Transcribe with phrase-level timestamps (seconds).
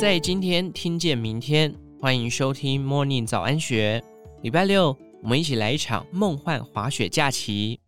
[0.00, 4.02] 在今天听见明天，欢迎收听 Morning 早安学。
[4.40, 7.78] 礼拜六，我们一起来一场梦幻滑雪假期。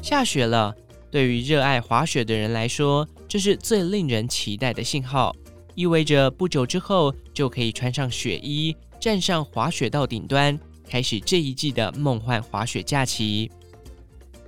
[0.00, 0.72] 下雪了，
[1.10, 5.34] 对于热爱滑雪的人来说，这是最令人期待的信号，
[5.74, 10.56] 意味着不久之后就可以穿上雪衣，站上滑雪道顶端，
[10.88, 13.50] 开始这一季的梦幻滑雪假期。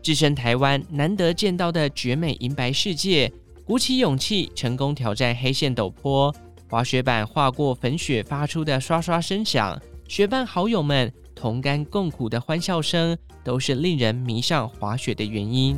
[0.01, 3.33] 置身台湾难得见到的绝美银白世界。
[3.67, 6.33] 鼓起勇气，成功挑战黑线陡坡，
[6.71, 9.77] 滑雪板划过粉雪发出的刷刷声响，
[10.07, 15.77] 雪伴好友们同甘共苦的欢笑声，都是令人迷上滑雪的原因。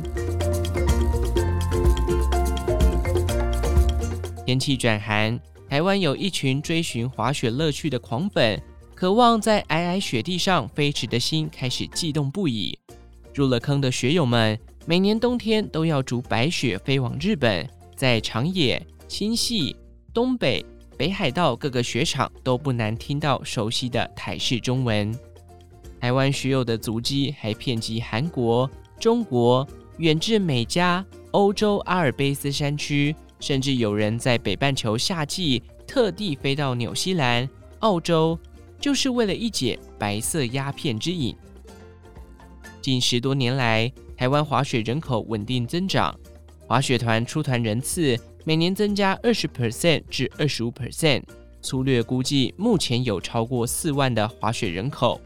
[4.45, 8.61] 天气转寒，台湾有一群追寻滑雪乐趣的狂粉，
[8.93, 12.77] 渴望在皑皑雪地上飞驰的心开始悸动不已。
[13.33, 17.67] 入了坑的雪友们，每年冬天都要逐白雪飞往日本。
[17.99, 19.75] 在长野、新潟、
[20.13, 25.13] 东北、北海道各个雪场都不难听到熟悉的台式中文。
[25.99, 38.39] 台湾雪友的足迹还遍及韩国、中国，远至美加、欧洲阿尔卑斯山区，甚至有人在北半球夏季特地飞到纽西兰、澳洲，
[38.79, 41.35] 就是为了一解白色鸦片之瘾。
[42.81, 46.17] 近十多年来，台湾滑雪人口稳定增长。
[46.69, 51.23] 滑雪团出团人次每年增加二十 percent 至二十五 percent，
[51.63, 55.19] 粗略估计目前有超过四万的滑雪人口。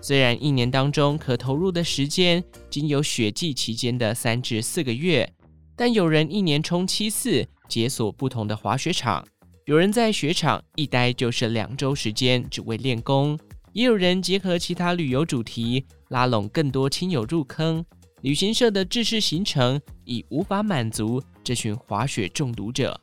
[0.00, 5.32] 虽然一年当中可投入的时间仅有雪季期间的三至四个月，
[5.76, 9.24] 但有人一年冲七次，解锁不同的滑雪场；
[9.66, 13.38] 有人在雪场一待就是两周时间，只为练功；
[13.72, 17.84] 也有人结合其他旅游主题，拉拢更多亲友入坑。
[18.24, 22.98] 旅行社的制式行程已无法满足这群滑雪中毒者。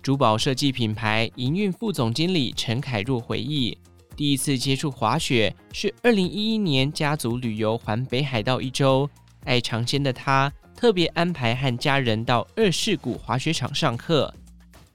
[0.00, 3.76] 珠宝设计品牌营运副总经理陈凯若回忆，
[4.14, 9.10] 第一次接触滑雪是二零一一年家族旅游环北海道一周，
[9.42, 14.32] 爱尝鲜的他特别安排和家人到二世谷滑雪场上课，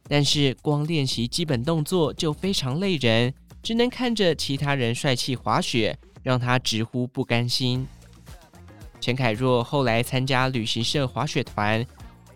[0.07, 7.85] 但是光练习基本动作就非常累人，只能看着其他人帅气滑雪，让他直呼不甘心。
[9.03, 11.85] 陈凯若后来参加旅行社滑雪团，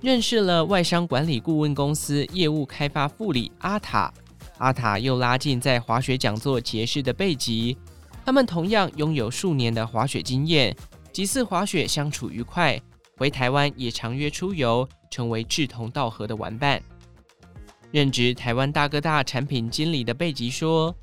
[0.01, 4.13] 认识了外商管理顾问公司业务开发副理阿塔。
[4.57, 7.77] 阿塔又拉近在滑雪讲座结识的贝吉，
[8.25, 10.75] 他们同样拥有数年的滑雪经验，
[11.13, 12.77] 几次滑雪相处愉快，
[13.15, 16.83] 回台湾也常约出游，成为志同道合的玩伴。
[17.91, 20.93] 任职台湾大哥大产品经理的贝吉说：“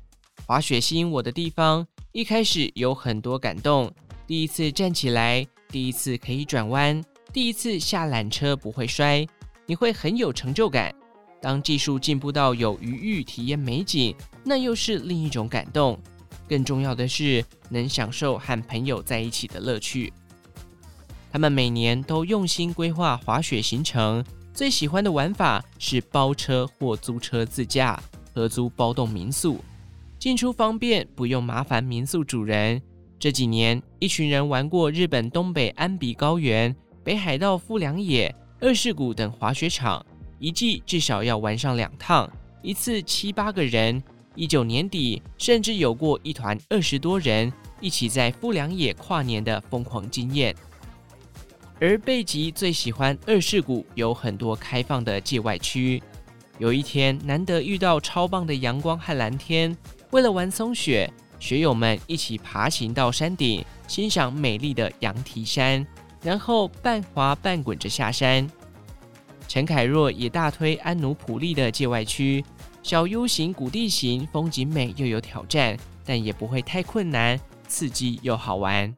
[0.45, 3.91] 滑雪吸引我的地方，一开始有很多感动，
[4.27, 5.43] 第一次站起来。”
[5.75, 7.03] 第一次可以转弯，
[7.33, 9.27] 第一次下缆车不会摔，
[9.65, 10.95] 你会很有成就感。
[11.41, 14.15] 当技术进步到有余裕体验美景，
[14.45, 15.99] 那又是另一种感动。
[16.47, 20.13] 更重要的是，能享受和朋友在一起的乐趣。
[21.29, 28.01] 他们每年都用心规划滑雪行程，最喜欢的玩法是包车或租车自驾，
[28.33, 29.59] 合租包栋民宿，
[30.17, 32.81] 进出方便，不用麻烦民宿主人。
[33.17, 40.05] 这几年，一群人玩过日本东北安比高原、北海道富良野、二世谷等滑雪场，
[40.37, 42.29] 一季至少要玩上两趟，
[42.61, 44.01] 一次七八个人。
[44.35, 50.53] 一九年底，甚至有过一团二十多人一起在富良野跨年的疯狂经验。
[51.79, 56.03] 而贝吉最喜欢二世谷，有很多开放的界外区。
[56.57, 59.75] 有一天，难得遇到超棒的阳光和蓝天，
[60.11, 61.09] 为了玩松雪。
[61.39, 65.85] 学友们一起爬行到山顶，欣赏美丽的羊蹄山，
[66.21, 68.49] 然后半滑半滚着下山。
[69.47, 72.43] 陈凯若也大推安努普利的界外区，
[72.81, 78.95] 小 U 型谷地形，风景美又有挑战，但也不会太困难，刺激又好玩。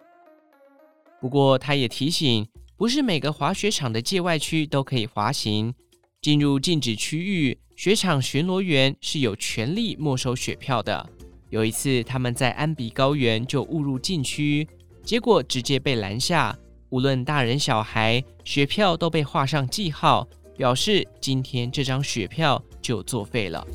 [1.20, 2.48] 不过他也提醒，
[2.78, 5.74] 不是每个滑雪场的界外区都可以滑行，
[6.22, 11.10] 进入禁止区域，雪场巡逻员是有权利没收雪票的。
[11.50, 14.68] 有一次，他们在安比高原就误入禁区，
[15.02, 16.54] 结果直接被拦下。
[16.90, 20.28] 无论大人小孩，雪票都被画上记号，
[20.58, 23.66] 表示今天这张雪票就作废了。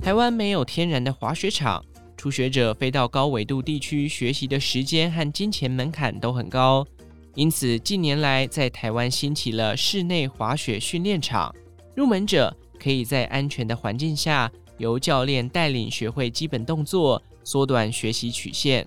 [0.00, 1.84] 台湾没有天然的滑雪场，
[2.16, 6.86] 初学者飞到高纬度地区学习的时间和金钱门槛都很高。
[7.40, 11.50] 因此，近年来在台湾兴起了室内滑雪训练场，
[11.96, 18.86] 入门者可以在安全的环境下，由教练带领学会基本动作，缩短学习曲线。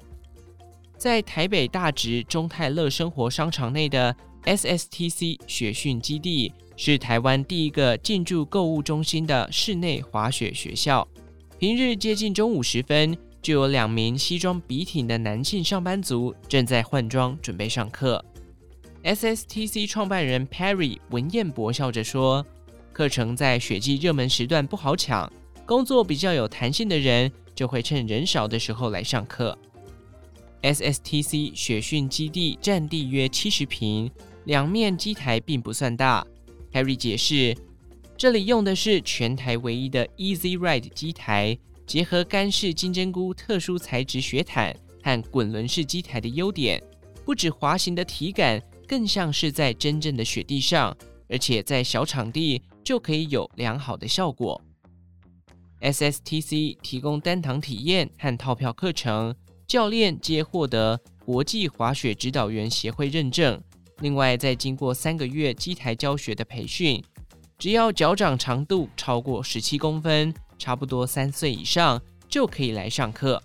[0.95, 4.15] 在台北大直中泰乐生活商场内的
[4.45, 11.07] SSTC 雪训基地，是台湾第一个进驻购物中心的室内滑雪学校。
[11.57, 18.23] 平日接近中午时分，就有两名西装笔挺的男性上班族正在换装准备上课。
[19.03, 22.45] SSTC 创办人 Perry 文彦博笑着说
[22.94, 25.29] ：“课程在雪季热门时段不好抢，
[25.65, 29.57] 工作比较有弹性的人就会趁人少的时候来上课。
[30.61, 34.09] SSTC 雪训基地占地约七十坪，
[34.45, 36.25] 两面机台并不算大。
[36.71, 37.57] Perry 解释，
[38.15, 44.73] 这里用的是全台唯一的 Easy Ride 机台，结合干式金针菇特殊材质雪毯
[45.03, 46.81] 和滚轮式机台的优点，
[47.25, 50.95] 不止滑行的体感。”更像是在真正的雪地上，
[51.30, 54.62] 而且在小场地就可以有良好的效果。
[55.81, 59.35] SSTC 提供单堂体验和套票课程，
[59.68, 63.62] 教练皆获得国际滑雪指导员协会认证。
[64.00, 67.03] 另外，再经过三个月机台教学的培训，
[67.57, 73.41] 只要脚掌长度超过十七公分，差不多三岁以上就可以来上课。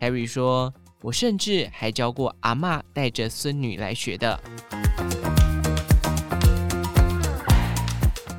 [0.00, 0.72] Harry 说。
[1.02, 4.40] 我甚至还教过阿嬷带着孙女来学的。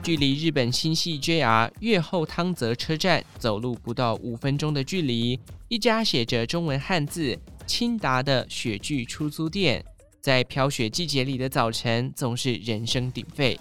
[0.01, 7.37] 距离日本新系 JR 越后汤泽车站走路不到五分钟的距离，一家写着中文汉字
[7.67, 9.83] “青达”的雪具出租店，
[10.19, 13.59] 在飘雪季节里的早晨总是人声鼎沸。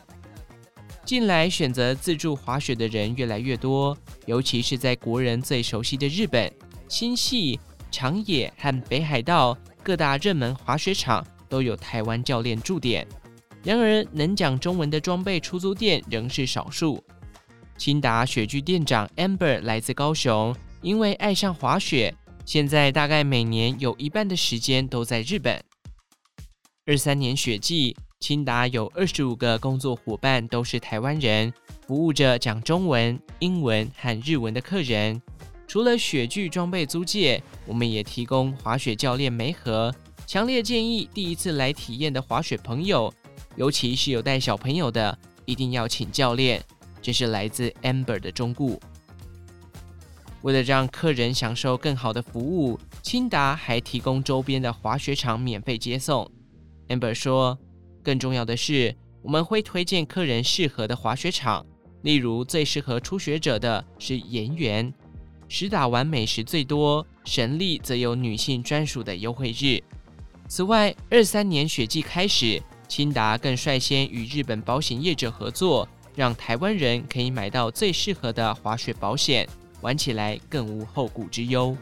[1.05, 3.97] 近来选择自助滑雪的人越来越多，
[4.27, 6.53] 尤其是在国人最熟悉的日本
[6.89, 7.59] 新潟。
[7.93, 13.07] 长野和北海道各大热门滑雪场都有台湾教练驻点，
[13.63, 17.05] 然而能讲中文的装备出租店仍是少数。
[17.77, 22.15] 青达雪具店长 Amber 来自高雄，因为爱上滑雪，
[22.47, 25.63] 现在大概每年有一半的时间都在日本。
[26.87, 31.53] 二三年雪季，青达有二十五个工作伙伴都是台湾人，
[31.87, 35.21] 服务着讲中文、英文和日文的客人。
[35.73, 39.91] 除了雪具装备租借，我们也提供滑雪教练梅和。
[40.27, 43.11] 强烈建议第一次来体验的滑雪朋友，
[43.57, 46.63] 尤其是有带小朋友的，一定要请教练。
[47.01, 48.79] 这是来自 Amber 的忠告。
[50.43, 56.31] 为了让客人享受更好的服务，青达还提供周边的滑雪场免费接送。
[56.89, 57.59] Amber 说，
[58.03, 61.65] 更重要的是，我们会推荐客人适合的滑雪场，
[62.03, 64.93] 例如最适合初学者的是岩园。
[65.55, 69.79] 实打完美食最多，神力则有女性专属的优惠日。
[70.49, 72.59] 此外，二三年雪季开始，
[72.89, 79.47] 青达更率先与日本保险业者合作，让台湾人可以买到最适合的滑雪保险，
[79.83, 81.77] 玩起来更无后顾之忧。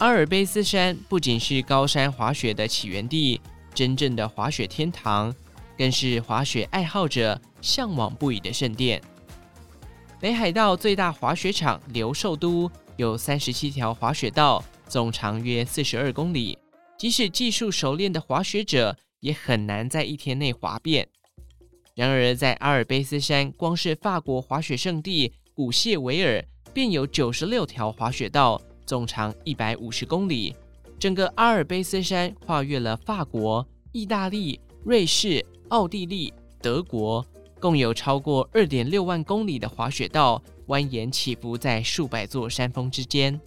[0.00, 3.40] 阿尔卑斯山不仅是高山滑雪的起源地，
[3.72, 5.32] 真正的滑雪天堂。
[5.76, 9.02] 更是滑雪爱好者向往不已的圣殿。
[10.20, 16.58] 北海道最大滑雪场留寿都有三十七条滑雪道，总长约四十二公里。
[16.96, 21.06] 即使技术熟练的滑雪者，也很难在一天内滑遍。
[21.94, 30.54] 然而，在阿尔卑斯山，光是法国滑雪胜地古谢维尔，便有九十六条滑雪道，总长一百五十公里。
[30.98, 35.44] 整个阿尔卑斯山跨越了法国、意大利、瑞士。
[35.74, 37.26] 奥地利、德国
[37.58, 43.40] 共有超过二点六万公里的滑雪道，蜿蜒起伏在数百座山峰之间。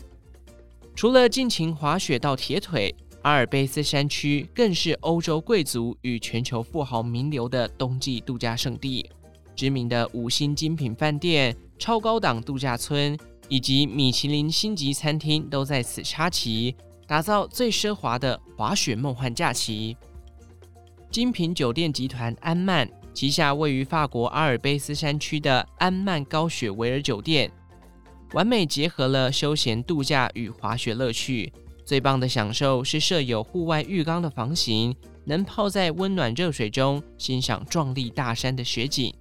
[0.93, 9.09] 除了尽情滑雪到铁腿，阿尔卑斯山区更是欧洲贵族与全球富豪名流的冬季度假胜地。
[9.55, 13.17] 知名的五星精品饭店、超高档度假村
[13.47, 16.75] 以及米其林星级餐厅都在此插旗，
[17.07, 19.95] 打造最奢华的滑雪梦幻假期。
[21.17, 27.51] 精品酒店集团安曼旗下位于法国阿尔卑斯山区的安曼高雪维尔酒店，
[28.33, 31.51] 完美结合了休闲度假与滑雪乐趣。
[31.83, 34.95] 最棒的享受是设有户外浴缸的房型，
[35.25, 39.11] 能泡在温暖热水中欣赏壮丽大山的雪景。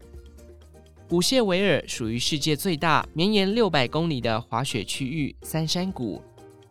[1.08, 6.22] 古谢维尔属于世界最大、绵延六百公里的滑雪区域三山谷，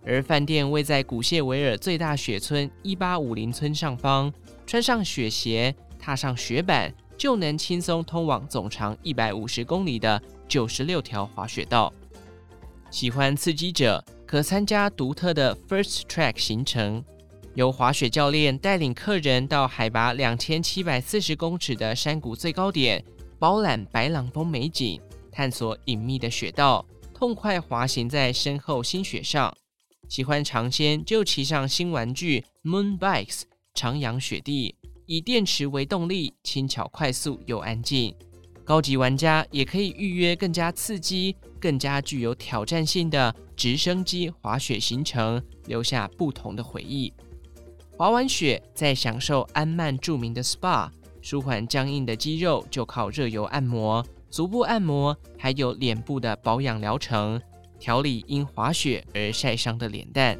[0.05, 4.31] 而饭店位在古谢维尔最大雪村一八五零村上方。
[4.67, 11.91] 穿上雪鞋，踏上雪板，就能轻松通往总长一百五十公里的九十六条滑雪道。
[12.89, 17.03] 喜欢刺激者可参加独特的 First Track 行程，
[17.53, 23.03] 由滑雪教练带领客人到海拔两千七百四十公尺的山谷最高点，
[23.37, 24.99] 饱览白朗峰美景，
[25.31, 29.55] 探索隐秘的雪道，痛快滑行在深厚新雪上。
[30.07, 33.41] 喜欢尝鲜就骑上新玩具 Moon Bikes，
[33.73, 38.15] 徜徉雪地，以电池为动力，轻巧快速又安静。
[38.63, 47.13] 高级玩家也可以预约更加刺激、更加具有挑战性的直升机滑雪行程，留下不同的回忆。
[47.97, 50.89] 滑完雪，再享受安曼著名的 SPA，
[51.21, 57.39] 舒缓僵硬的肌肉就靠热油按摩、足部按摩，还有脸部的保养疗程。
[57.79, 60.37] 调理因滑雪而晒伤的脸蛋。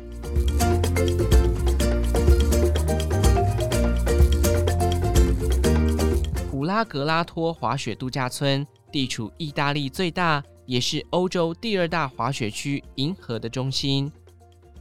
[6.50, 14.12] 普拉格拉托滑雪度假村地处意大利最大，也是欧洲第二大滑雪区——银河的中心，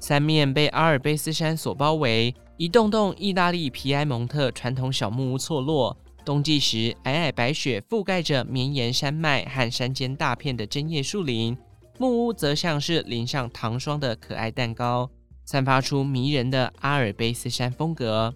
[0.00, 5.96] 三面被阿尔卑斯山所包围，一栋栋意大利皮埃蒙特传统小木屋错落。
[6.24, 11.54] 冬季时，皑皑白雪覆盖着绵延山脉和山间大片的针叶树林。
[11.96, 15.08] 木屋则像是淋上糖霜的可爱蛋糕，
[15.44, 18.34] 散发出迷人的阿尔卑斯山风格。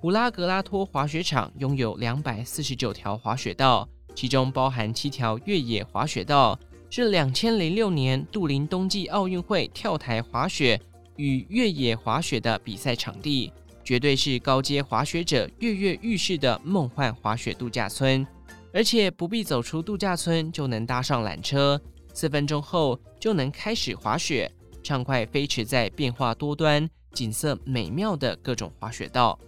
[0.00, 6.58] 普拉格拉托滑雪场拥有两百四十九条滑雪道，其中包含七条越野滑雪道，
[6.88, 10.80] 是两千零六年杜林冬季奥运会跳台滑雪
[11.16, 13.52] 与越野滑雪的比赛场地，
[13.84, 18.26] 绝对是高阶滑雪者跃跃欲试的梦幻滑雪度假村。
[18.72, 21.80] 而且不必走出度假村就能搭上缆车。
[22.16, 24.50] 四分钟后就能开始滑雪，
[24.82, 29.38] 畅快飞驰在变化多端、景色美妙的各种滑雪道，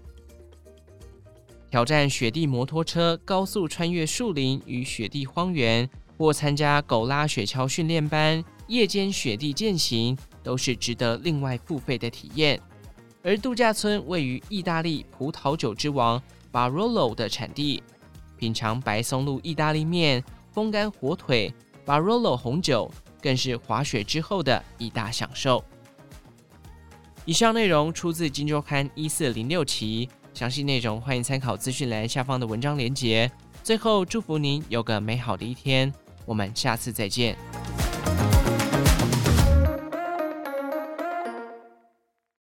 [1.70, 12.60] 挑战雪地摩托车高速穿越树林与雪地荒原，或参加狗拉雪橇训练班、夜间雪地健行，都是值得另外付费的体验。
[13.22, 17.82] 而度假村位于意大利葡萄酒之王巴罗洛的产地，
[18.36, 20.22] 品尝白松露意大利面、
[20.52, 21.50] 风干火腿。
[21.88, 22.92] Barolo 红酒
[23.22, 25.64] 更是滑雪之后的一大享受。
[27.24, 33.30] 以上内容出自《金周刊》一四零六期，详细内容欢迎参考资讯栏下方的文章连接。
[33.62, 35.90] 最后，祝福您有个美好的一天，
[36.26, 37.34] 我们下次再见。